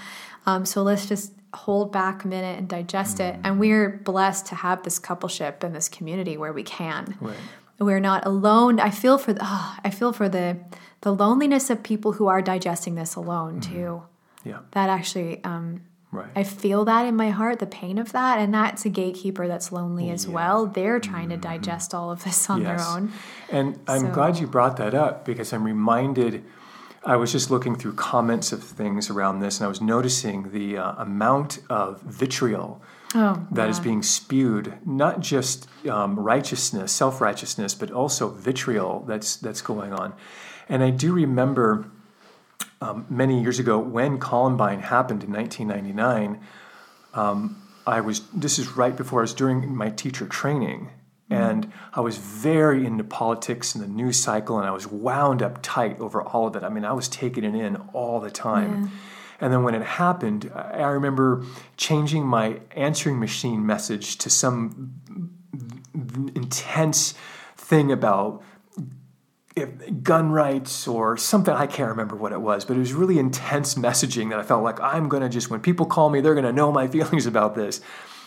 [0.46, 3.34] Um, so let's just hold back a minute and digest it.
[3.44, 7.36] And we're blessed to have this coupleship and this community where we can Right.
[7.80, 8.78] We're not alone.
[8.78, 10.58] I feel for the, oh, I feel for the
[11.02, 14.02] the loneliness of people who are digesting this alone too.
[14.44, 14.58] Yeah.
[14.72, 15.80] That actually, um,
[16.12, 16.26] Right.
[16.34, 19.70] I feel that in my heart, the pain of that, and that's a gatekeeper that's
[19.70, 20.66] lonely as well.
[20.66, 22.88] They're trying to digest all of this on their Yes.
[22.88, 23.12] own.
[23.48, 26.44] And I'm So- glad you brought that up because I'm reminded.
[27.06, 30.76] I was just looking through comments of things around this, and I was noticing the
[30.78, 32.82] uh, amount of vitriol
[33.14, 34.74] Oh, that is being spewed.
[34.86, 40.14] Not just um, righteousness, self righteousness, but also vitriol that's that's going on.
[40.68, 41.90] And I do remember
[42.80, 46.40] um, many years ago when Columbine happened in 1999.
[47.86, 50.90] I was this is right before I was during my teacher training
[51.30, 55.60] and I was very into politics and the news cycle and I was wound up
[55.62, 56.64] tight over all of it.
[56.64, 58.90] I mean, I was taking it in all the time.
[59.40, 61.44] And then when it happened, I remember
[61.76, 64.92] changing my answering machine message to some
[66.34, 67.14] intense
[67.56, 68.42] thing about
[70.02, 73.74] gun rights or something i can't remember what it was but it was really intense
[73.74, 76.46] messaging that i felt like i'm going to just when people call me they're going
[76.46, 77.80] to know my feelings about this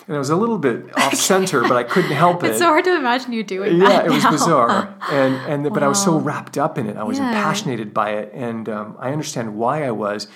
[0.06, 2.66] and it was a little bit off center but i couldn't help it It's so
[2.66, 4.06] hard to imagine you doing yeah that.
[4.06, 4.32] Yeah it was now.
[4.32, 7.30] bizarre and and but i was so wrapped up in it i was Yeah.
[7.30, 10.28] impassionated by it and um, i understand why i was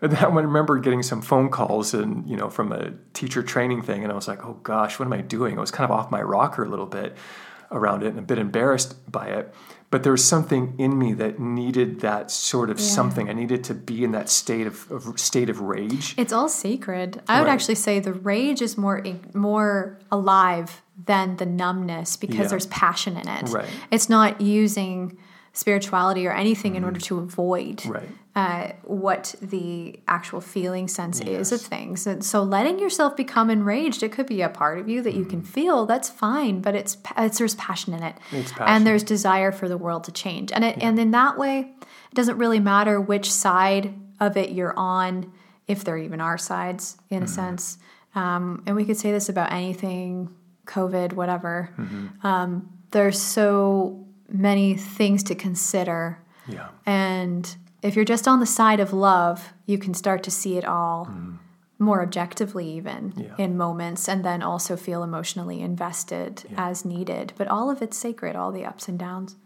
[0.02, 3.82] and then I remember getting some phone calls and you know from a teacher training
[3.82, 5.96] thing, and I was like, "Oh gosh, what am I doing?" I was kind of
[5.96, 7.16] off my rocker a little bit
[7.72, 9.54] around it, and a bit embarrassed by it.
[9.90, 13.28] But there was something in me that needed that sort of something.
[13.28, 16.14] I needed to be in that state of, of state of rage.
[16.16, 17.20] It's all sacred.
[17.28, 17.52] I would Right.
[17.52, 19.02] actually say the rage is more
[19.34, 22.46] more alive than the numbness because Yeah.
[22.48, 23.48] there's passion in it.
[23.48, 23.68] Right.
[23.90, 25.16] It's not using
[25.52, 27.90] spirituality or anything in order to avoid Mm-hmm.
[27.92, 28.08] Right.
[28.36, 32.06] uh, what the actual feeling sense is of things.
[32.06, 35.24] And so letting yourself become enraged, it could be a part of you that you
[35.24, 35.86] can feel.
[35.86, 38.36] That's fine, but it's, it's there's passion in it, Mm-hmm.
[38.36, 38.66] It's passion.
[38.68, 40.52] and there's desire for the world to change.
[40.52, 44.74] And it, and in that way, it doesn't really matter which side of it you're
[44.78, 45.32] on,
[45.66, 47.78] if there even are sides in a sense.
[48.14, 50.32] Um, and we could say this about anything,
[50.66, 51.70] COVID, whatever.
[52.22, 56.18] Um, there's so many things to consider.
[56.46, 56.68] Yeah.
[56.86, 60.64] And if you're just on the side of love, you can start to see it
[60.64, 61.38] all mm.
[61.78, 63.34] more objectively, even Yeah.
[63.38, 67.32] in moments, and then also feel emotionally invested as needed.
[67.36, 69.36] But all of it's sacred, all the ups and downs.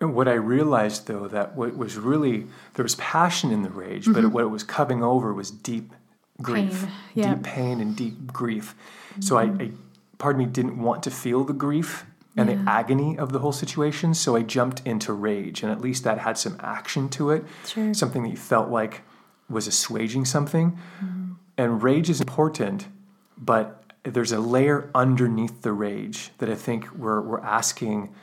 [0.00, 4.06] And what I realized though that what was really there was passion in the rage,
[4.06, 4.32] but mm-hmm.
[4.32, 5.92] what it was coming over was deep
[6.40, 7.34] grief, Pain, yeah.
[7.34, 8.74] deep pain and deep grief.
[9.20, 9.62] So I, mm-hmm.
[9.62, 9.70] I,
[10.18, 13.52] part of me didn't want to feel the grief and the agony of the whole
[13.52, 17.44] situation, so I jumped into rage, and at least that had some action to it,
[17.66, 17.92] Sure.
[17.92, 19.02] something that you felt like
[19.48, 20.78] was assuaging something.
[21.02, 21.32] Mm-hmm.
[21.56, 22.86] And rage is important,
[23.36, 28.14] but there's a layer underneath the rage that I think we're, we're asking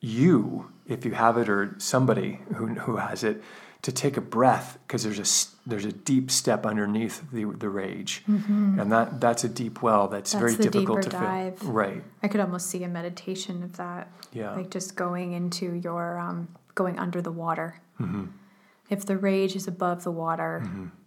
[0.00, 3.42] you, if you have it, or somebody who, who has it,
[3.82, 8.22] to take a breath because there's a there's a deep step underneath the the rage,
[8.26, 10.44] and that that's a deep well that's, Mm-hmm.
[10.44, 11.62] That's very difficult to dive.
[11.62, 12.02] Right.
[12.22, 14.10] I could almost see a meditation of that.
[14.32, 14.52] Yeah.
[14.54, 17.80] Like just going into your, um, going under the water.
[18.00, 18.26] Mm-hmm.
[18.90, 20.62] If the rage is above the water,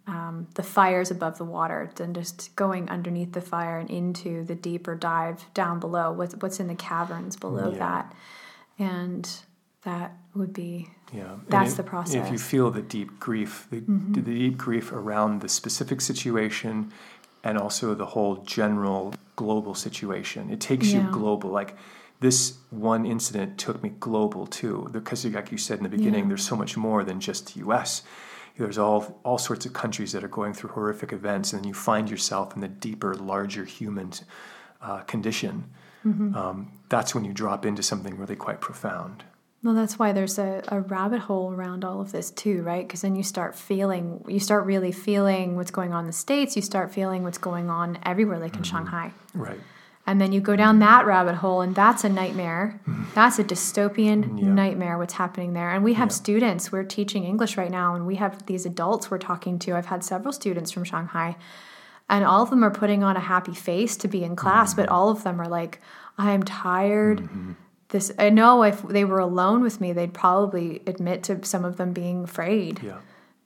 [0.08, 4.56] um, the fire's above the water, then just going underneath the fire and into the
[4.56, 7.78] deeper dive down below, what's, what's in the caverns below Yeah.
[7.80, 8.16] that.
[8.80, 9.30] And
[9.84, 12.22] that would be, Yeah, That's if- the If you.
[12.22, 12.36] Mm-hmm.
[12.38, 16.92] feel the deep grief, the, the deep grief around the specific situation,
[17.44, 21.50] and also the whole general global situation, it takes you global.
[21.52, 21.76] Like
[22.20, 26.30] this one incident took me global too, because like you said in the beginning, Yeah.
[26.30, 28.02] there's so much more than just the U.S.
[28.58, 31.74] There's all all sorts of countries that are going through horrific events, and then you
[31.74, 34.12] find yourself in the deeper, larger human
[34.82, 35.66] uh, condition.
[36.06, 36.36] Mm-hmm.
[36.36, 39.24] Um, that's when you drop into something really quite profound.
[39.64, 42.86] Well, that's why there's a, a rabbit hole around all of this too, right?
[42.86, 46.58] Because then you start feeling, you start really feeling what's going on in the States,
[46.58, 48.76] you start feeling what's going on everywhere, like in mm-hmm.
[48.76, 49.12] Shanghai.
[49.34, 49.60] Right.
[50.06, 52.82] And then you go down that rabbit hole, and that's a nightmare.
[52.86, 53.04] Mm-hmm.
[53.16, 54.50] That's a dystopian Yeah.
[54.50, 55.70] nightmare, what's happening there.
[55.70, 56.16] And we have Yeah.
[56.16, 59.78] students, we're teaching English right now, and we have these adults we're talking to.
[59.78, 61.38] I've had several students from Shanghai,
[62.10, 64.82] and all of them are putting on a happy face to be in class, mm-hmm.
[64.82, 65.80] but all of them are like,
[66.18, 67.30] I'm tired.
[67.94, 71.78] This, I know if they were alone with me, they'd probably admit to some of
[71.78, 72.82] them being afraid.
[72.84, 72.98] Yeah.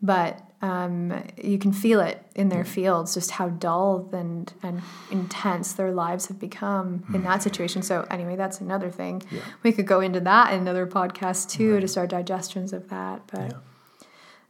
[0.01, 0.31] but
[0.61, 1.13] um,
[1.51, 4.81] you can feel it in their fields just how dull and and
[5.11, 7.83] intense their lives have become in that situation.
[7.83, 9.15] So anyway that's another thing.
[9.31, 9.41] Yeah.
[9.63, 13.21] we could go into that in another podcast too to start digestions of that.
[13.31, 13.57] But Yeah.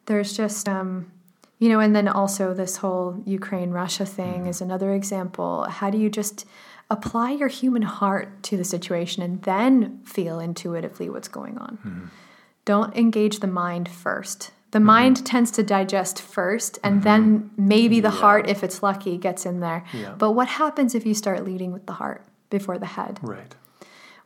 [0.05, 1.11] there's just um,
[1.59, 5.65] you know and then also this whole ukraine russia thing is another example.
[5.79, 6.45] How do you just
[6.89, 12.05] apply your human heart to the situation and then feel intuitively what's going on hmm.
[12.65, 14.51] don't engage the mind first.
[14.71, 14.85] The mm-hmm.
[14.85, 17.03] mind tends to digest first, and mm-hmm.
[17.03, 18.15] then maybe the Yeah.
[18.15, 19.85] heart, if it's lucky, gets in there.
[19.93, 20.13] Yeah.
[20.17, 23.19] But what happens if you start leading with the heart before the head?
[23.21, 23.55] Right.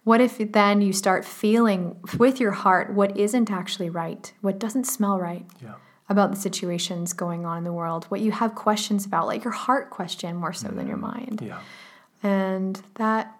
[0.03, 4.85] What if then you start feeling with your heart what isn't actually right, what doesn't
[4.85, 5.75] smell right Yeah.
[6.09, 9.53] about the situations going on in the world, what you have questions about, like your
[9.53, 11.13] heart question more so than your mm.
[11.13, 11.41] mind?
[11.45, 11.59] Yeah.
[12.23, 13.35] And that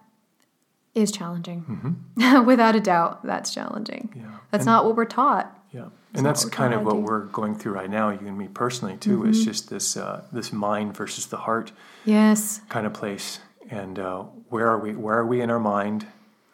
[0.94, 2.04] is challenging.
[2.44, 4.08] Without a doubt, that's challenging.
[4.10, 4.20] Mm-hmm.
[4.20, 4.38] Yeah.
[4.50, 5.58] That's And- not what we're taught.
[5.72, 5.86] Yeah.
[6.14, 7.00] And that's kind of what do.
[7.00, 9.30] we're going through right now, you and me personally too, Mm-hmm.
[9.30, 11.72] is just this uh, this mind versus the heart
[12.04, 12.60] Yes.
[12.68, 13.38] kind of place.
[13.70, 14.94] And uh, where are we?
[14.94, 16.06] Where are we in our mind?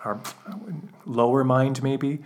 [0.05, 0.21] Our
[1.05, 2.21] lower mind, maybe.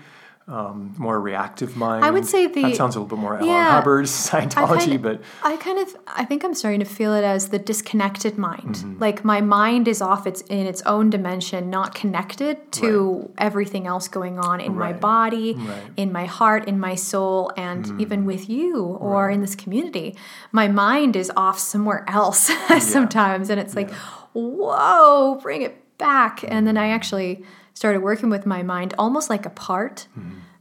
[0.48, 2.04] Um, more reactive mind.
[2.04, 3.46] I would say the- that sounds a little bit more L.
[3.46, 3.70] Yeah.
[3.70, 7.22] Hubbard I Scientology, kind, but I kind of I think I'm starting to feel it
[7.22, 8.74] as the disconnected mind.
[8.74, 8.98] Mm-hmm.
[8.98, 14.08] Like my mind is off its in its own dimension, not connected to everything else
[14.08, 15.82] going on in my body, Right.
[15.96, 20.16] In my heart, in my soul, and even with you or in this community.
[20.50, 22.50] My mind is off somewhere else
[22.80, 23.90] sometimes and it's like,
[24.32, 29.46] "Whoa, bring it back." And then I actually started working with my mind almost like
[29.46, 30.06] a part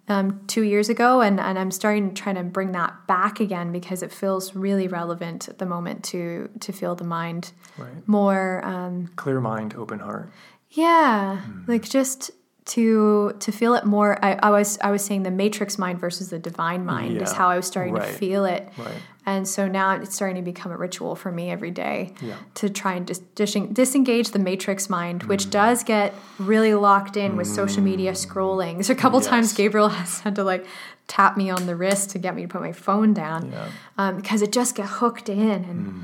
[0.07, 3.71] um, two years ago, and, and I'm starting to try to bring that back again
[3.71, 8.07] because it feels really relevant at the moment to to feel the mind right.
[8.07, 8.61] more.
[8.65, 10.29] Um, clear mind, open heart.
[10.71, 12.31] yeah, like just
[12.63, 14.23] to to feel it more.
[14.23, 17.49] I, I was I was saying the matrix mind versus the divine mind is how
[17.49, 18.69] I was starting to feel it.
[18.77, 18.93] Right.
[19.25, 22.35] And so now it's starting to become a ritual for me every day Yeah.
[22.55, 25.51] to try and dis- dis- disengage the matrix mind, which Mm.
[25.51, 28.73] does get really locked in with social media scrolling.
[28.73, 30.65] There's a couple times Gabriel has had to like
[31.07, 33.65] tap me on the wrist to get me to put my phone down Yeah.
[33.97, 36.03] um, because it just get hooked in and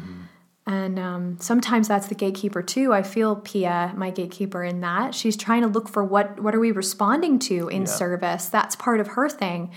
[0.67, 2.93] And um, sometimes that's the gatekeeper too.
[2.93, 6.59] I feel Pia, my gatekeeper, in that she's trying to look for what what are
[6.59, 7.87] we responding to in Yeah.
[7.87, 8.47] service.
[8.49, 9.71] That's part of her thing,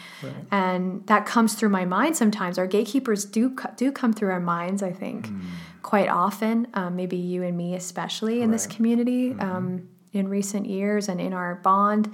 [0.50, 2.58] and that comes through my mind sometimes.
[2.58, 4.82] Our gatekeepers do do come through our minds.
[4.82, 5.40] I think Mm.
[5.82, 9.40] quite often, um, maybe you and me especially in this community Mm-hmm.
[9.56, 12.12] um, in recent years and in our bond.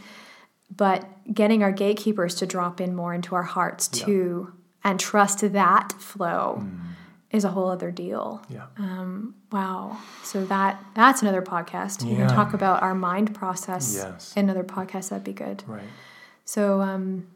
[0.77, 4.05] But getting our gatekeepers to drop in more into our hearts Yeah.
[4.05, 4.53] too,
[4.85, 6.79] and trust that flow Mm.
[7.37, 8.43] Is a whole other deal.
[8.49, 8.67] Yeah.
[8.79, 9.99] Um, wow.
[10.25, 12.03] So that that's another podcast.
[12.03, 12.27] We Yeah.
[12.27, 14.33] can talk about our mind process Yes.
[14.37, 15.11] another podcast.
[15.11, 15.63] That'd be good.
[15.67, 15.83] Right.
[16.45, 17.27] So um,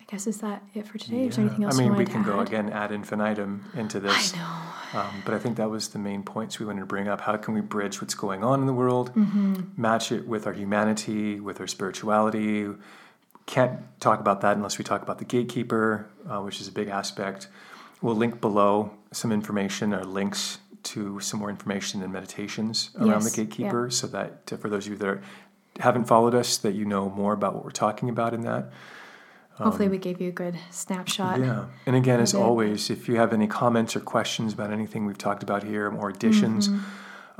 [0.00, 1.26] I guess is that it for today?
[1.26, 2.46] Is there anything else I mean, you we can go add?
[2.48, 4.34] again ad infinitum into this.
[4.34, 5.00] I know.
[5.00, 7.20] Um, but I think that was the main points we wanted to bring up.
[7.22, 9.54] How can we bridge what's going on in the world, Mm-hmm.
[9.76, 12.68] match it with our humanity, with our spirituality?
[13.46, 16.88] Can't talk about that unless we talk about the gatekeeper, uh, which is a big
[16.88, 17.48] aspect.
[18.02, 23.34] We'll link below some information or links to some more information and meditations around Yes,
[23.34, 25.22] the gatekeeper, so that uh, for those of you that are,
[25.80, 28.70] haven't followed us, that you know more about what we're talking about in that.
[29.54, 31.40] Hopefully, we gave you a good snapshot.
[31.40, 31.64] Yeah.
[31.86, 35.42] And again, as always, if you have any comments or questions about anything we've talked
[35.42, 36.80] about here, or additions Mm-hmm.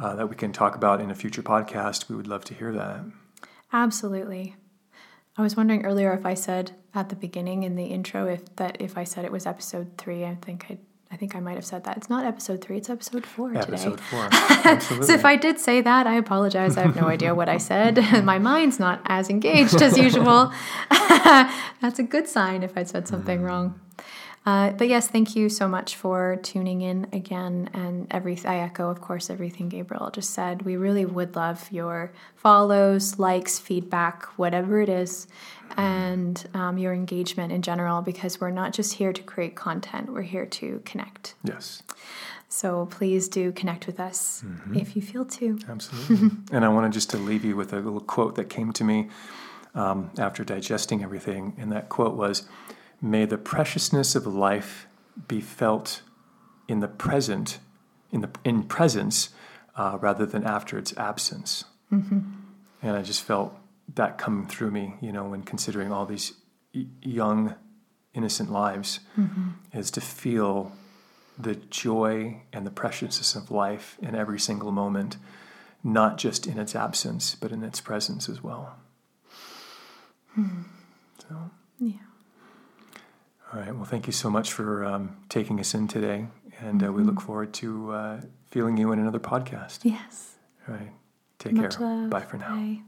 [0.03, 2.73] uh, that we can talk about in a future podcast, we would love to hear
[2.73, 3.01] that.
[3.73, 4.57] Absolutely.
[5.39, 8.81] I was wondering earlier if I said at the beginning in the intro if that
[8.81, 10.25] if I said it was episode three.
[10.25, 10.79] I think I
[11.11, 11.97] I think I might have said that.
[11.97, 12.79] It's not episode three.
[12.79, 14.03] It's episode four Episode today.
[14.11, 14.29] four.
[14.33, 15.07] Absolutely.
[15.07, 16.77] So if I did say that, I apologize.
[16.77, 17.99] I have no idea what I said.
[18.25, 20.53] My mind's not as engaged as usual.
[20.91, 23.81] That's a good sign if I said something wrong.
[24.47, 27.69] Uh, but yes, thank you so much for tuning in again.
[27.75, 30.63] And every I echo, of course, everything Gabriel just said.
[30.63, 35.27] We really would love your follows, likes, feedback, whatever it is,
[35.77, 38.03] and um, your engagement in general.
[38.03, 41.35] Because we're not just here to create content; we're here to connect.
[41.43, 41.83] yes,
[42.49, 44.45] So please do connect with us
[44.75, 45.59] if you feel to.
[45.69, 46.31] absolutely.
[46.53, 49.09] and I wanted just to leave you with a little quote that came to me
[49.75, 51.55] um, after digesting everything.
[51.59, 52.45] And that quote was
[53.01, 54.87] May the preciousness of life
[55.29, 56.03] be felt
[56.69, 57.59] in the present,
[58.11, 59.31] in, the, in presence,
[59.77, 61.65] uh, rather than after its absence.
[61.93, 62.21] Mm-hmm.
[62.83, 63.57] And I just felt
[63.95, 66.33] that coming through me, you know, when considering all these
[66.75, 67.55] y- young,
[68.15, 69.51] innocent lives, mm-hmm.
[69.73, 70.73] is to feel
[71.39, 75.19] the joy and the preciousness of life in every single moment,
[75.85, 78.77] not just in its absence, but in its presence as well.
[80.35, 80.63] Hmm.
[81.29, 82.06] So, Yeah.
[83.57, 83.75] All right.
[83.75, 86.27] Well, thank you so much for um, taking us in today,
[86.61, 89.79] and uh, we look forward to uh, feeling you in another podcast.
[89.83, 90.35] Yes.
[90.69, 90.93] All right.
[91.39, 91.87] Take Much care.
[91.87, 92.11] love.
[92.11, 92.55] Bye for now.
[92.55, 92.81] Bye.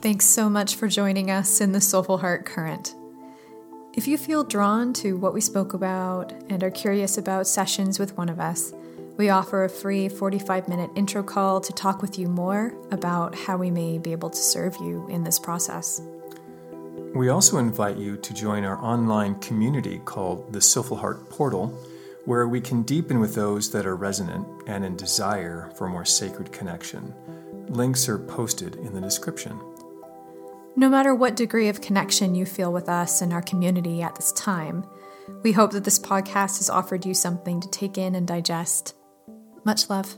[0.00, 2.94] Thanks so much for joining us in the Soulful Heart Current.
[3.94, 8.16] If you feel drawn to what we spoke about and are curious about sessions with
[8.16, 8.72] one of us,
[9.18, 13.58] we offer a free 45 minute intro call to talk with you more about how
[13.58, 16.00] we may be able to serve you in this process.
[17.14, 21.66] We also invite you to join our online community called the Soulful Heart Portal,
[22.24, 26.52] where we can deepen with those that are resonant and in desire for more sacred
[26.52, 27.14] connection.
[27.68, 29.60] Links are posted in the description.
[30.74, 34.32] No matter what degree of connection you feel with us and our community at this
[34.32, 34.86] time,
[35.42, 38.94] we hope that this podcast has offered you something to take in and digest.
[39.64, 40.16] Much love.